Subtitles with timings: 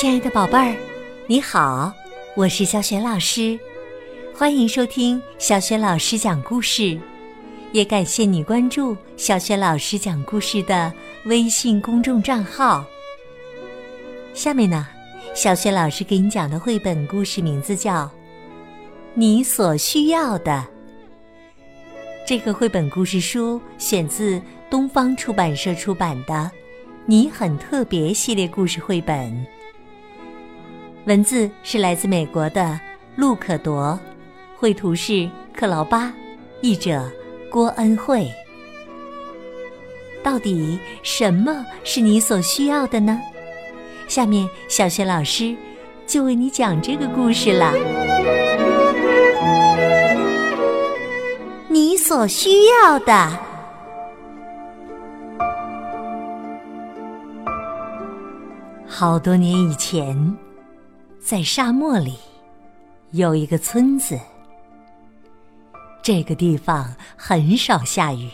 [0.00, 0.76] 亲爱的宝贝儿，
[1.26, 1.92] 你好，
[2.36, 3.58] 我是小雪老师，
[4.32, 6.96] 欢迎收听小雪老师讲故事，
[7.72, 10.92] 也感谢你关注小雪老师讲故事的
[11.24, 12.84] 微信公众账号。
[14.34, 14.86] 下面呢，
[15.34, 18.04] 小雪老师给你讲的绘本故事名字叫
[19.14, 20.52] 《你所需要的》。
[22.24, 24.40] 这个绘本故事书选自
[24.70, 26.34] 东方出版社出版的
[27.04, 29.44] 《你很特别》系列故事绘本。
[31.08, 32.78] 文字是来自美国的
[33.16, 33.98] 陆可铎，
[34.58, 35.26] 绘图是
[35.56, 36.12] 克劳巴，
[36.60, 37.10] 译者
[37.50, 38.30] 郭恩惠。
[40.22, 43.18] 到底什么是你所需要的呢？
[44.06, 45.56] 下面小学老师
[46.06, 47.72] 就为你讲这个故事了。
[51.68, 53.30] 你所需要的，
[58.86, 60.36] 好多年以前。
[61.28, 62.14] 在沙漠里，
[63.10, 64.18] 有一个村子。
[66.02, 68.30] 这个地方很少下雨，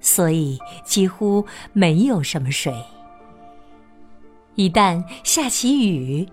[0.00, 2.74] 所以几乎没有什么水。
[4.54, 6.26] 一旦下起雨，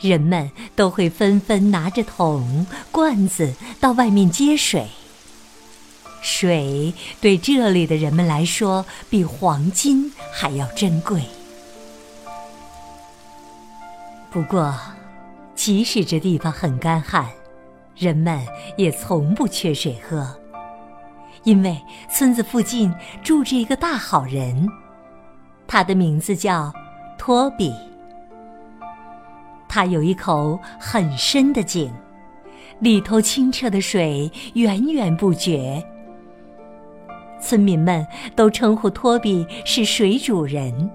[0.00, 4.86] 人们都会纷纷拿着桶、罐子到外面接水。
[6.22, 11.20] 水对这里的人们来说，比黄金还要珍贵。
[14.30, 14.74] 不过，
[15.64, 17.24] 即使这地方很干旱，
[17.96, 18.38] 人们
[18.76, 20.28] 也从不缺水喝，
[21.44, 24.68] 因为村子附近住着一个大好人，
[25.66, 26.70] 他的名字叫
[27.16, 27.72] 托比。
[29.66, 31.90] 他有一口很深的井，
[32.80, 35.82] 里头清澈的水源源不绝。
[37.40, 40.90] 村民们都称呼托比是水主人，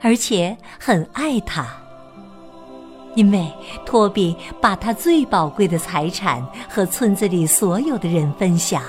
[0.00, 1.66] 而且很爱他。
[3.18, 3.52] 因为
[3.84, 8.80] 托比把他最宝贵的财产和村子里所有的人分享。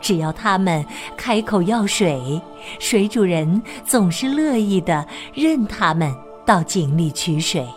[0.00, 0.82] 只要他们
[1.14, 2.40] 开口要水，
[2.80, 6.10] 水主人总是乐意的任他们
[6.46, 7.68] 到井里取水。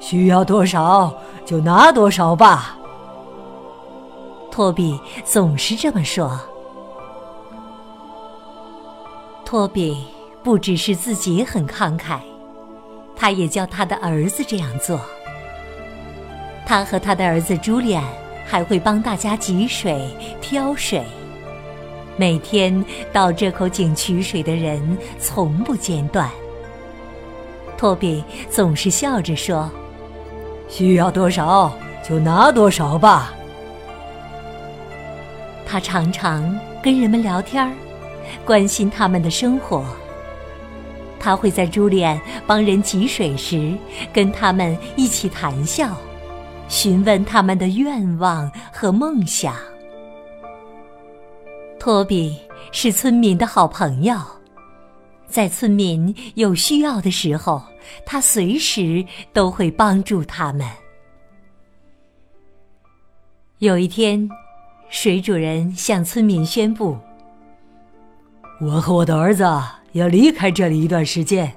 [0.00, 1.14] 需要多少
[1.46, 2.76] 就拿多少吧。
[4.50, 6.40] 托比总是这么说。
[9.44, 10.04] 托比
[10.42, 12.18] 不只是自己很慷慨。
[13.20, 14.98] 他也叫他的儿子这样做。
[16.64, 18.02] 他和他的儿子朱利安
[18.46, 20.08] 还会帮大家汲水、
[20.40, 21.04] 挑水。
[22.16, 22.82] 每天
[23.12, 26.30] 到这口井取水的人从不间断。
[27.76, 29.70] 托比总是笑着说
[30.66, 31.70] ：“需要多少
[32.02, 33.34] 就拿多少吧。”
[35.66, 37.70] 他常常跟人们聊天儿，
[38.46, 39.84] 关心他们的生活。
[41.20, 43.76] 他会在朱利安帮人汲水时，
[44.12, 45.94] 跟他们一起谈笑，
[46.66, 49.54] 询问他们的愿望和梦想。
[51.78, 52.36] 托比
[52.72, 54.16] 是村民的好朋友，
[55.26, 57.62] 在村民有需要的时候，
[58.06, 60.66] 他随时都会帮助他们。
[63.58, 64.26] 有一天，
[64.88, 66.98] 水主人向村民宣布
[68.60, 69.44] ：“我和我的儿子。”
[69.92, 71.52] 要离开这里一段时间。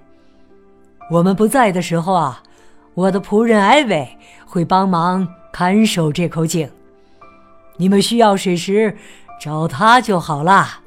[1.11, 2.41] 我们不在的时候啊，
[2.93, 6.69] 我的仆人艾维会帮忙看守这口井。
[7.77, 8.97] 你们需要水时，
[9.39, 10.79] 找他就好了。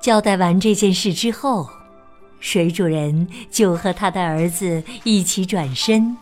[0.00, 1.68] 交代完这件事之后，
[2.40, 6.16] 水主人就和他的儿子一起转身，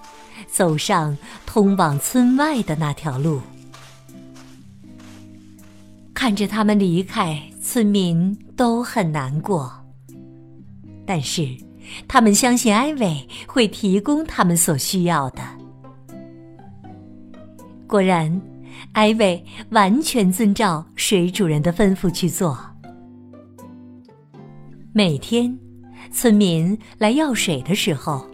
[0.46, 1.16] 走上
[1.46, 3.40] 通往村外的那条路。
[6.12, 7.42] 看着他们离开。
[7.72, 9.70] 村民都很难过，
[11.06, 11.46] 但是
[12.08, 15.40] 他们相信艾薇会提供他们所需要的。
[17.86, 18.42] 果然，
[18.90, 22.58] 艾薇完全遵照水主人的吩咐去做。
[24.92, 25.56] 每天，
[26.10, 28.26] 村民来要水的时候，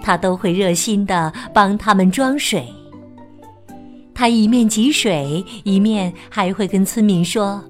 [0.00, 2.66] 他都会热心的帮他们装水。
[4.14, 7.62] 他一面汲水，一面还会跟村民说。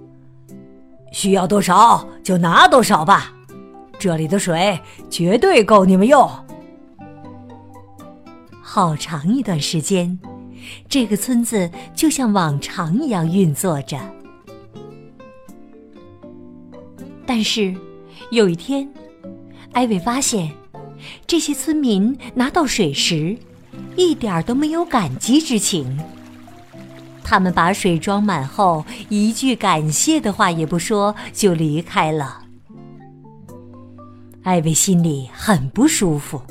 [1.10, 3.32] 需要多少就拿多少吧，
[3.98, 4.78] 这里的水
[5.08, 6.28] 绝对够你们用。
[8.62, 10.18] 好长一段时间，
[10.88, 13.98] 这个村子就像往常一样运作着。
[17.26, 17.74] 但是
[18.30, 18.88] 有一天，
[19.72, 20.52] 艾薇发现，
[21.26, 23.36] 这些村民拿到水时，
[23.96, 25.98] 一点都没有感激之情。
[27.31, 32.43] 他们把水装满后，一句感谢的话也不说，就离开了。
[34.43, 36.43] 艾薇心里很不舒服，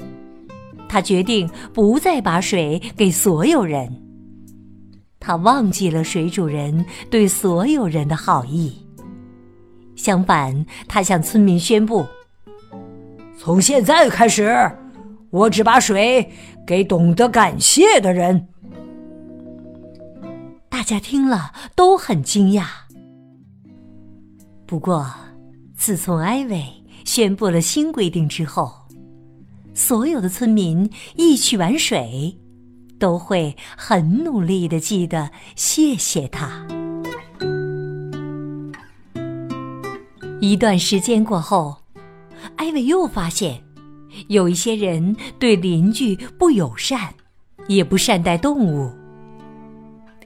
[0.87, 3.93] 他决定不再把水给所有人。
[5.19, 8.73] 他忘记了水主人对所有人的好意，
[9.97, 12.07] 相反，他向村民宣布
[13.37, 14.71] ：“从现在开始，
[15.29, 16.31] 我只把水
[16.65, 18.47] 给懂得感谢的人。”
[20.79, 22.65] 大家听了都很惊讶。
[24.65, 25.13] 不过，
[25.75, 26.65] 自从艾薇
[27.03, 28.71] 宣布了新规定之后，
[29.73, 32.33] 所有的村民一取完水。
[32.97, 36.65] 都会很努力的记得谢谢他。
[40.39, 41.75] 一段时间过后，
[42.55, 43.61] 艾薇又发现，
[44.29, 47.13] 有一些人对邻居不友善，
[47.67, 48.89] 也不善待动物。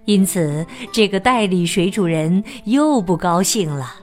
[0.05, 3.95] 因此，这个代理水主人又不高兴了。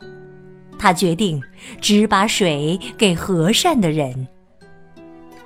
[0.79, 1.43] 他决定
[1.81, 4.27] 只把水给和善的人。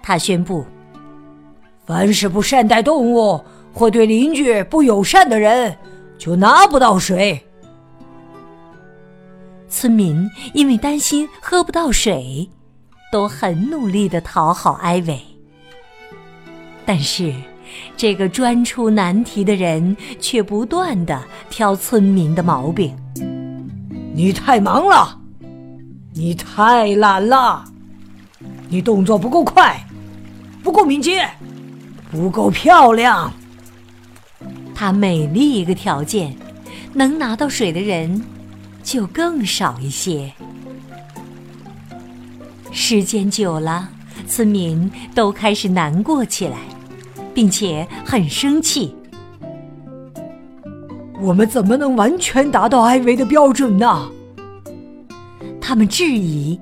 [0.03, 0.65] 他宣布。
[1.87, 3.39] 凡是不善待动物
[3.71, 5.77] 或对邻居不友善的人，
[6.17, 7.39] 就拿不到水。
[9.69, 12.49] 村民因为担心喝不到水，
[13.13, 15.21] 都很努力的讨好艾维。
[16.87, 17.35] 但是，
[17.97, 22.95] 这个专出难题的人却不断的挑村民的毛病：
[24.15, 25.21] 你太忙了，
[26.13, 27.65] 你太懒了，
[28.69, 29.81] 你动作不够快，
[30.63, 31.29] 不够敏捷。
[32.11, 33.33] 不够漂亮。
[34.73, 36.37] 他每立一个条件，
[36.93, 38.23] 能拿到水的人
[38.83, 40.33] 就更少一些。
[42.71, 43.89] 时间久了，
[44.29, 46.59] 村民都开始难过起来，
[47.35, 48.95] 并且很生气。
[51.21, 54.11] 我们怎么能完全达到艾维的标准呢？
[55.61, 56.61] 他们质疑。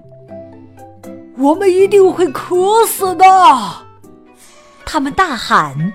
[1.39, 3.25] 我们一定会渴死的。
[4.85, 5.93] 他们大喊：“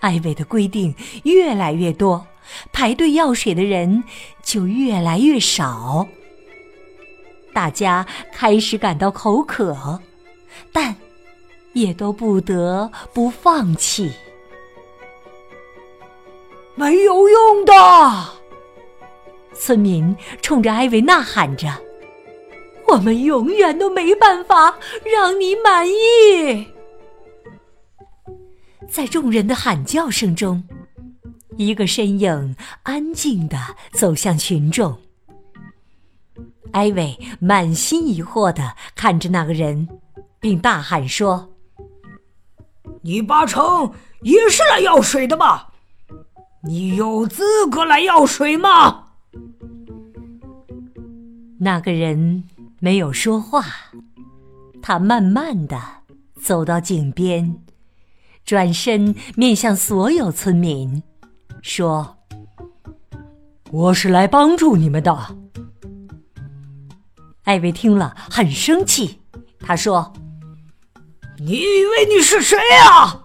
[0.00, 0.94] 艾维的规定
[1.24, 2.26] 越来越多，
[2.72, 4.04] 排队要水的人
[4.42, 6.06] 就越来越少。
[7.52, 10.00] 大家开始感到口渴，
[10.72, 10.94] 但
[11.76, 14.10] 也都不得不放弃。
[16.74, 17.72] 没有用的！”
[19.52, 21.68] 村民冲着艾维呐喊着
[22.88, 24.74] ：“我们永远都没办法
[25.04, 26.66] 让你满意。”
[28.88, 30.62] 在众人的喊叫声中，
[31.58, 33.58] 一个身影安静的
[33.92, 34.96] 走向群众。
[36.72, 39.88] 艾维满心疑惑的看着那个人，
[40.38, 41.48] 并大喊说
[43.02, 43.92] ：“你八成
[44.22, 45.72] 也是来要水的吧？
[46.62, 49.04] 你有资格来要水吗？”
[51.60, 52.44] 那个人
[52.80, 53.64] 没有说话，
[54.82, 55.80] 他慢慢的
[56.40, 57.62] 走到井边。
[58.44, 61.02] 转身面向所有村民，
[61.62, 62.18] 说
[63.72, 65.36] ：“我是来帮助你们的。”
[67.42, 69.20] 艾薇听了很生气，
[69.58, 70.12] 他说
[71.38, 73.22] ：“你以为你是谁呀？”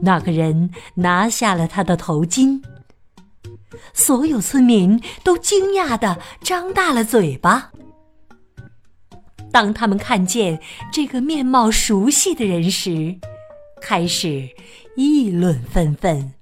[0.00, 2.62] 那个人拿下了他的头巾，
[3.92, 7.72] 所有村民都惊讶的张大了嘴巴。
[9.50, 10.60] 当他们看见
[10.92, 13.18] 这个面貌熟悉的人时，
[13.80, 14.48] 开始
[14.94, 16.32] 议论纷纷。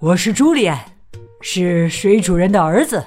[0.00, 0.84] 我是朱利安，
[1.40, 3.02] 是水主人的儿子。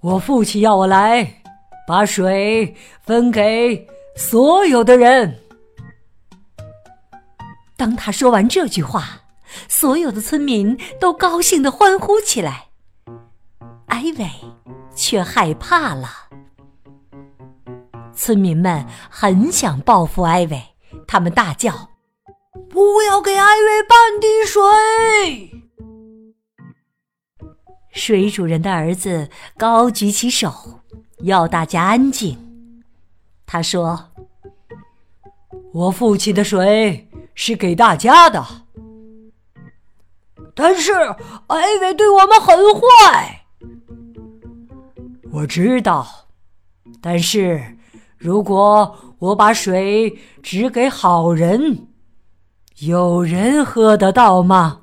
[0.00, 1.41] 我父亲要我来，
[1.86, 3.86] 把水分给
[4.16, 5.38] 所有的人。
[7.76, 9.22] 当他说完这句话，
[9.68, 12.68] 所有的村民都高兴的欢呼起来。
[13.86, 14.30] 艾薇
[14.94, 16.08] 却害怕了。
[18.14, 20.62] 村民们很想报复艾薇。
[21.06, 21.90] 他们大叫
[22.70, 24.62] ：“不要给艾薇半滴水！”
[27.92, 30.80] 水主人的儿子高举起手，
[31.22, 32.38] 要大家安静。
[33.46, 34.10] 他说
[35.72, 38.44] ：“我父亲的水是给大家的，
[40.54, 40.92] 但是
[41.46, 43.44] 艾维对我们很坏。
[45.32, 46.06] 我知道，
[47.00, 47.78] 但是
[48.18, 51.86] 如果……”我把水只给好人，
[52.80, 54.80] 有人喝得到吗？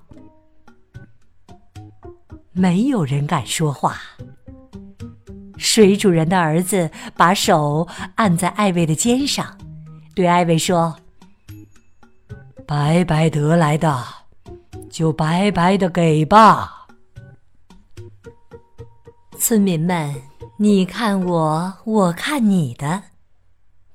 [2.54, 3.98] 没有人敢说话。
[5.60, 9.58] 水主人的儿子把手按在艾薇的肩上，
[10.16, 10.96] 对艾薇说
[12.66, 14.04] ：“白白得来的，
[14.90, 16.88] 就白白的给吧。”
[19.38, 20.16] 村民们
[20.58, 23.04] 你看我，我看你的，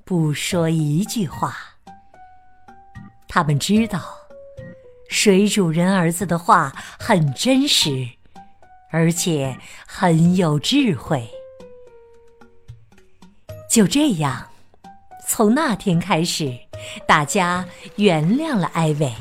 [0.03, 1.55] 不说一句话。
[3.27, 4.01] 他们知道，
[5.09, 8.07] 水主人儿子的话很真实，
[8.91, 11.29] 而且很有智慧。
[13.75, 14.41] 就这样，
[15.27, 16.49] 从那天开始，
[17.05, 17.65] 大家
[17.97, 19.13] 原谅了艾薇，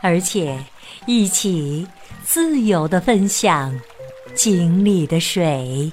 [0.00, 0.58] 而且
[1.04, 1.86] 一起
[2.22, 3.78] 自由的分享
[4.34, 5.92] 井里的水。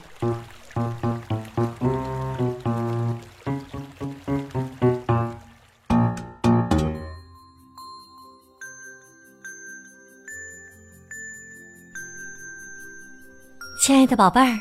[13.83, 14.57] 亲爱的宝贝儿，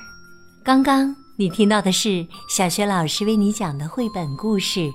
[0.64, 4.80] 刚刚你听到的是小学老师为你讲的绘本故事《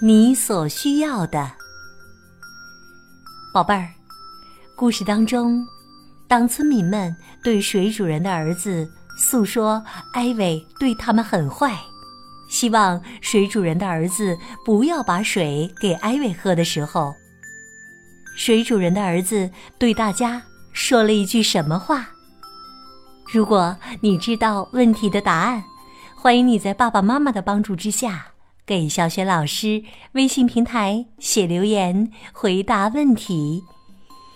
[0.00, 1.40] 你所需要的》。
[3.52, 3.90] 宝贝儿，
[4.76, 5.66] 故事当中，
[6.28, 9.82] 当村民们对水主人的儿子诉说
[10.12, 11.76] 艾薇对他们很坏，
[12.48, 17.12] 希望水主人的儿子不要把水给艾薇喝的时候，
[18.36, 20.40] 水主人的儿子对大家
[20.72, 22.10] 说了一句什么话？
[23.28, 25.62] 如果你知道问题的答案，
[26.14, 28.28] 欢迎你在爸爸妈妈的帮助之下，
[28.64, 33.62] 给小雪老师微信平台写留言回答问题。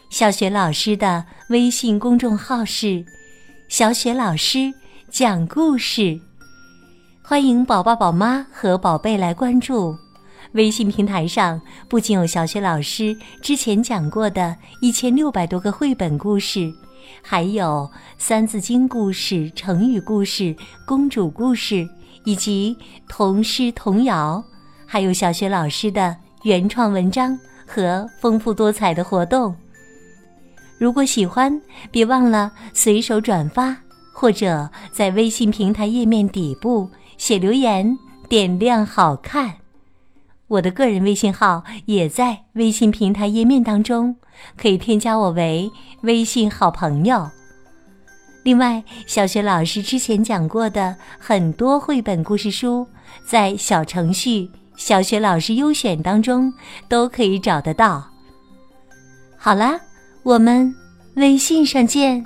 [0.08, 3.04] 小雪老师的微信公众号是
[3.70, 4.72] “小雪老师
[5.08, 6.20] 讲故事”，
[7.22, 9.96] 欢迎宝宝、宝妈和宝贝来关注。
[10.52, 16.72] 微信平台上不仅有小雪老师之前讲过的一千六百多个绘本故事。
[17.22, 20.54] 还有《三字经》故事、成语故事、
[20.86, 21.88] 公主故事，
[22.24, 22.76] 以及
[23.08, 24.42] 童诗童谣，
[24.86, 29.54] 还有小学老师的原创文章和丰富多彩的活动。
[30.78, 31.60] 如果喜欢，
[31.90, 33.76] 别忘了随手转发，
[34.14, 37.96] 或者在微信平台页面底部写留言，
[38.28, 39.54] 点亮好看。
[40.50, 44.16] 我的个人微信号也在微信平台页面当中。
[44.56, 47.28] 可以添加我为微信好朋友。
[48.42, 52.86] 另外，小学老师之前讲过的很多绘本故事书，
[53.22, 56.50] 在小程序“小学老师优选”当中
[56.88, 58.02] 都可以找得到。
[59.36, 59.78] 好啦，
[60.22, 60.74] 我们
[61.16, 62.24] 微信上见。